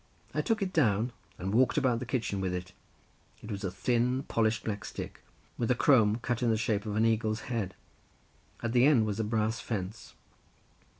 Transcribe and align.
I 0.33 0.41
took 0.41 0.63
it 0.63 0.73
down 0.73 1.11
and 1.37 1.53
walked 1.53 1.77
about 1.77 1.99
the 1.99 2.07
kitchen 2.07 2.41
with 2.41 2.55
it; 2.55 2.73
it 3.43 3.51
was 3.51 3.63
a 3.63 3.69
thin 3.69 4.23
polished 4.23 4.63
black 4.63 4.83
stick, 4.83 5.21
with 5.59 5.69
a 5.69 5.75
crome 5.75 6.17
cut 6.23 6.41
in 6.41 6.49
the 6.49 6.57
shape 6.57 6.87
of 6.87 6.95
an 6.95 7.05
eagle's 7.05 7.41
head; 7.41 7.75
at 8.63 8.71
the 8.73 8.85
end 8.87 9.05
was 9.05 9.19
a 9.19 9.23
brass 9.23 9.59
fence. 9.59 10.15